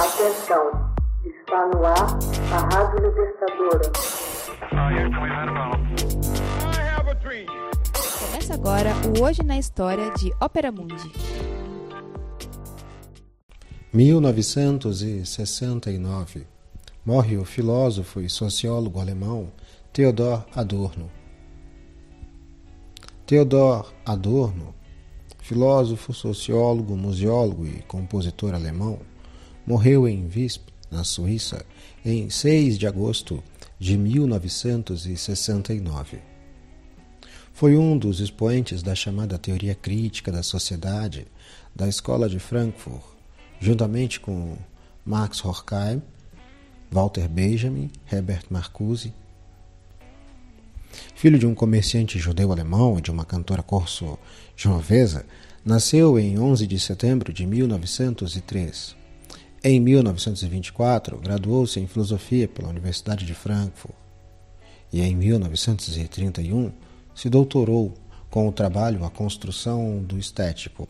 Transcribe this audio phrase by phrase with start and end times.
[0.00, 0.64] Atenção,
[1.26, 2.18] está no ar
[2.54, 3.92] a Rádio Libertadora.
[8.18, 11.12] Começa agora o Hoje na História de Ópera Mundi.
[13.92, 16.46] 1969
[17.04, 19.52] morre o filósofo e sociólogo alemão
[19.92, 21.10] Theodor Adorno.
[23.26, 24.74] Theodor Adorno,
[25.40, 28.98] filósofo, sociólogo, museólogo e compositor alemão,
[29.70, 31.64] morreu em Visp, na Suíça,
[32.04, 33.40] em 6 de agosto
[33.78, 36.18] de 1969.
[37.52, 41.28] Foi um dos expoentes da chamada teoria crítica da sociedade
[41.72, 43.00] da Escola de Frankfurt,
[43.60, 44.56] juntamente com
[45.04, 46.02] Max Horkheim,
[46.90, 49.14] Walter Benjamin, Herbert Marcuse
[51.14, 55.24] Filho de um comerciante judeu-alemão e de uma cantora corso-genovesa,
[55.64, 58.98] nasceu em 11 de setembro de 1903.
[59.62, 63.94] Em 1924, graduou-se em filosofia pela Universidade de Frankfurt.
[64.92, 66.72] E em 1931,
[67.14, 67.94] se doutorou
[68.30, 70.88] com o trabalho A Construção do Estético.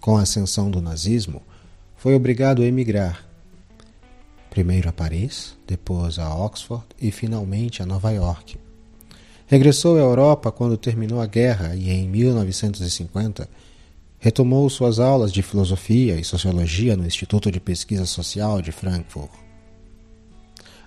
[0.00, 1.42] Com a ascensão do nazismo,
[1.96, 3.26] foi obrigado a emigrar
[4.56, 8.58] primeiro a Paris, depois a Oxford e finalmente a Nova York.
[9.46, 13.46] Regressou à Europa quando terminou a guerra e, em 1950,
[14.26, 19.30] retomou suas aulas de filosofia e sociologia no Instituto de Pesquisa Social de Frankfurt.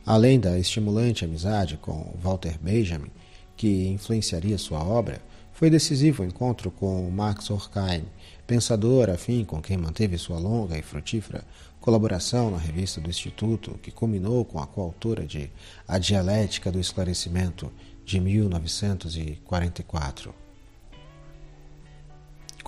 [0.06, 3.10] Além da estimulante amizade com Walter Benjamin,
[3.56, 5.22] que influenciaria sua obra,
[5.54, 8.04] foi decisivo o encontro com Max Horkheim,
[8.46, 11.46] pensador afim com quem manteve sua longa e frutífera
[11.80, 15.50] colaboração na revista do Instituto, que culminou com a coautora de
[15.88, 17.72] A Dialética do Esclarecimento,
[18.04, 20.49] de 1944.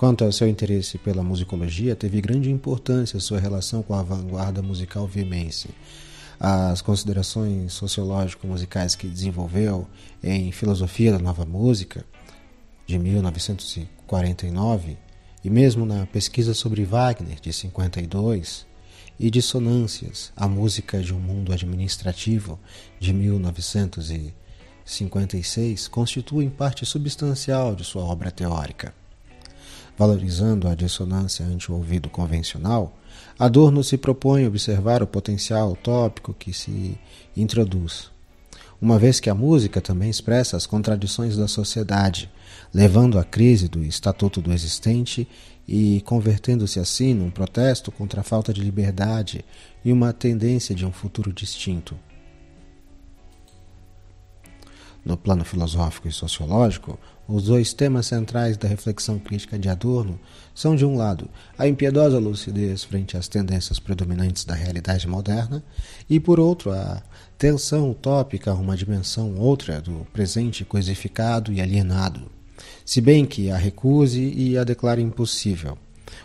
[0.02, 5.06] Quanto ao seu interesse pela musicologia, teve grande importância sua relação com a vanguarda musical
[5.06, 5.68] vimense.
[6.40, 9.86] As considerações sociológico-musicais que desenvolveu
[10.20, 12.04] em Filosofia da Nova Música,
[12.84, 14.98] de 1949,
[15.44, 18.66] e mesmo na pesquisa sobre Wagner, de 52,
[19.20, 22.58] e Dissonâncias, a música de um mundo administrativo,
[22.98, 29.00] de 1956, constituem parte substancial de sua obra teórica.
[29.96, 32.96] Valorizando a dissonância ante o ouvido convencional,
[33.38, 36.98] Adorno se propõe observar o potencial utópico que se
[37.36, 38.10] introduz,
[38.80, 42.30] uma vez que a música também expressa as contradições da sociedade,
[42.74, 45.28] levando à crise do estatuto do existente
[45.68, 49.44] e convertendo-se assim num protesto contra a falta de liberdade
[49.84, 51.96] e uma tendência de um futuro distinto.
[55.04, 60.18] No plano filosófico e sociológico, os dois temas centrais da reflexão crítica de Adorno
[60.54, 65.62] são, de um lado, a impiedosa lucidez frente às tendências predominantes da realidade moderna,
[66.08, 67.02] e, por outro, a
[67.36, 72.30] tensão utópica a uma dimensão outra do presente coisificado e alienado
[72.84, 75.78] se bem que a recuse e a declare impossível.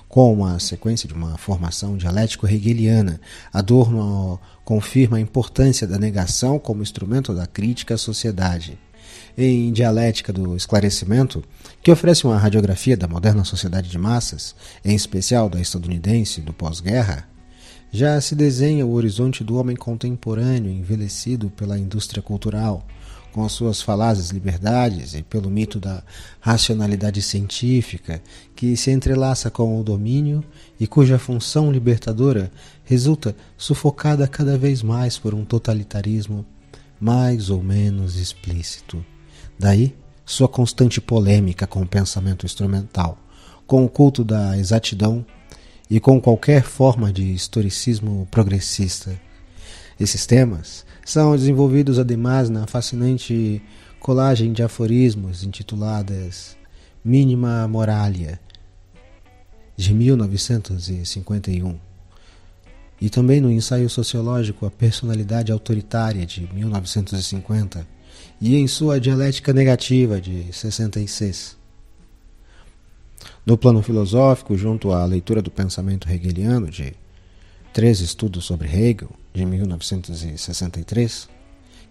[0.08, 3.20] Com a sequência de uma formação dialético-hegeliana,
[3.52, 8.78] Adorno confirma a importância da negação como instrumento da crítica à sociedade.
[9.38, 11.44] Em Dialética do Esclarecimento,
[11.81, 17.28] que oferece uma radiografia da moderna sociedade de massas, em especial da estadunidense do pós-guerra,
[17.92, 22.86] já se desenha o horizonte do homem contemporâneo envelhecido pela indústria cultural,
[23.38, 26.02] com as suas falazes liberdades e pelo mito da
[26.40, 28.20] racionalidade científica
[28.56, 30.44] que se entrelaça com o domínio
[30.80, 32.52] e cuja função libertadora
[32.84, 36.44] resulta sufocada cada vez mais por um totalitarismo
[37.00, 39.06] mais ou menos explícito.
[39.59, 43.19] Daí sua constante polêmica com o pensamento instrumental,
[43.68, 45.24] com o culto da exatidão
[45.88, 49.27] e com qualquer forma de historicismo progressista.
[50.00, 53.62] Esses temas são desenvolvidos ademais na fascinante
[54.00, 56.56] colagem de aforismos intituladas
[57.03, 58.40] Mínima Moralia,
[59.75, 61.80] de 1951,
[63.00, 67.88] e também no ensaio sociológico A Personalidade Autoritária, de 1950,
[68.42, 71.56] e em sua Dialética Negativa, de 66.
[73.45, 76.94] No plano filosófico, junto à leitura do pensamento hegeliano, de
[77.72, 81.30] Três Estudos sobre Hegel, de 1963,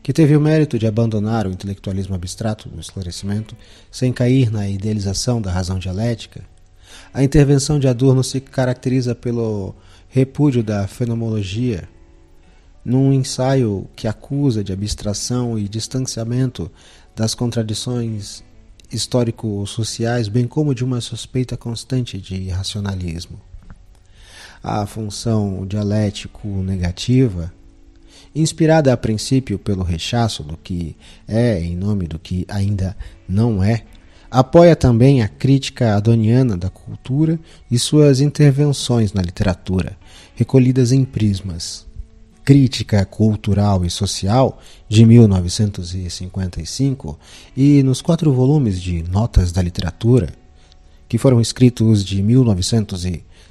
[0.03, 3.57] que teve o mérito de abandonar o intelectualismo abstrato do esclarecimento
[3.91, 6.45] sem cair na idealização da razão dialética,
[7.15, 9.75] a intervenção de Adorno se caracteriza pelo
[10.09, 11.89] repúdio da fenomenologia,
[12.85, 16.71] num ensaio que acusa de abstração e distanciamento
[17.15, 18.45] das contradições
[18.93, 23.41] histórico-sociais, bem como de uma suspeita constante de racionalismo.
[24.69, 27.53] A função dialético-negativa,
[28.35, 30.97] inspirada a princípio pelo rechaço do que
[31.29, 32.97] é em nome do que ainda
[33.29, 33.85] não é,
[34.29, 37.39] apoia também a crítica adoniana da cultura
[37.71, 39.97] e suas intervenções na literatura,
[40.35, 41.87] recolhidas em prismas.
[42.45, 47.17] Crítica Cultural e Social, de 1955,
[47.57, 50.33] e nos quatro volumes de Notas da Literatura,
[51.09, 52.21] que foram escritos de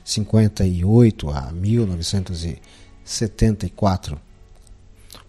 [0.06, 4.19] 1958 a 1974.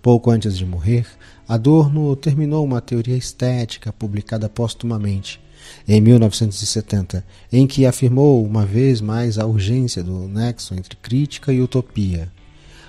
[0.03, 1.07] Pouco antes de morrer,
[1.49, 5.41] Adorno terminou uma teoria estética publicada póstumamente,
[5.89, 11.61] em 1970, em que afirmou uma vez mais a urgência do nexo entre crítica e
[11.61, 12.31] utopia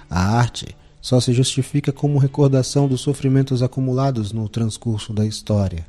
[0.09, 5.85] a arte só se justifica como recordação dos sofrimentos acumulados no transcurso da história,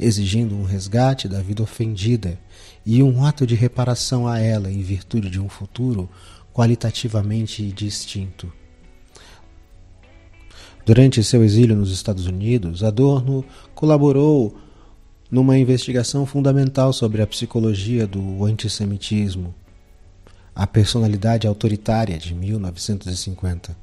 [0.00, 2.38] exigindo um resgate da vida ofendida
[2.84, 6.08] e um ato de reparação a ela em virtude de um futuro
[6.52, 8.52] qualitativamente distinto.
[10.84, 13.44] Durante seu exílio nos Estados Unidos, Adorno
[13.74, 14.56] colaborou
[15.30, 19.54] numa investigação fundamental sobre a psicologia do antissemitismo
[20.54, 23.74] a Personalidade Autoritária, de 1950.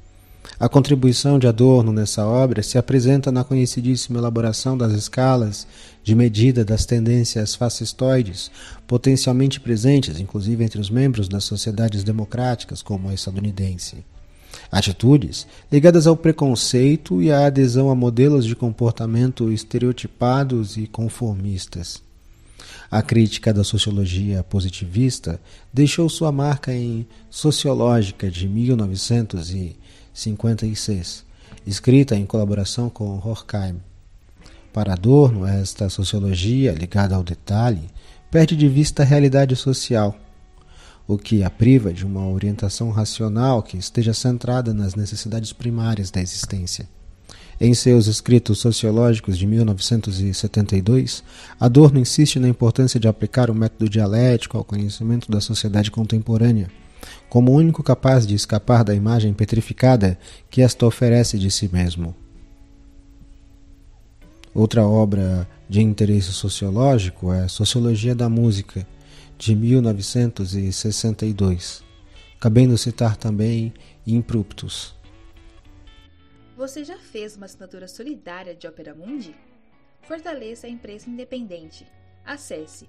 [0.60, 5.66] A contribuição de Adorno nessa obra se apresenta na conhecidíssima elaboração das escalas
[6.02, 8.50] de medida das tendências fascistoides,
[8.86, 14.04] potencialmente presentes, inclusive entre os membros das sociedades democráticas, como a estadunidense.
[14.70, 22.02] Atitudes ligadas ao preconceito e à adesão a modelos de comportamento estereotipados e conformistas.
[22.90, 25.40] A crítica da sociologia positivista
[25.72, 28.48] deixou sua marca em Sociológica de
[30.18, 31.24] 1956,
[31.64, 33.76] escrita em colaboração com Horkheim.
[34.72, 37.88] Para Adorno, esta sociologia, ligada ao detalhe,
[38.30, 40.14] perde de vista a realidade social,
[41.06, 46.20] o que a priva de uma orientação racional que esteja centrada nas necessidades primárias da
[46.20, 46.88] existência.
[47.60, 51.24] Em seus escritos sociológicos de 1972,
[51.58, 56.68] Adorno insiste na importância de aplicar o método dialético ao conhecimento da sociedade contemporânea,
[57.28, 60.18] como o único capaz de escapar da imagem petrificada
[60.50, 62.14] que esta oferece de si mesmo.
[64.54, 68.86] Outra obra de interesse sociológico é Sociologia da Música,
[69.36, 71.84] de 1962,
[72.40, 73.72] cabendo citar também
[74.06, 74.96] Impruptus.
[76.56, 79.36] Você já fez uma assinatura solidária de Opera Mundi?
[80.02, 81.86] Fortaleça a imprensa independente.
[82.24, 82.88] Acesse